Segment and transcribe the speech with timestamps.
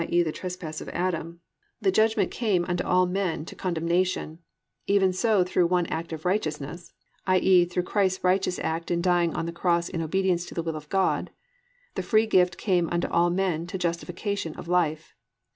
[0.09, 1.41] e., the trespass of Adam)
[1.79, 4.39] +the judgment came unto all men to condemnation;
[4.87, 6.91] even so through one act of righteousness+
[7.27, 10.75] (i.e., through Christ's righteous act in dying on the cross in obedience to the will
[10.75, 11.29] of God)
[11.93, 15.13] +the free gift came unto all men to justification of life."